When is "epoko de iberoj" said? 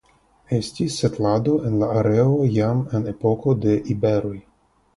3.15-4.37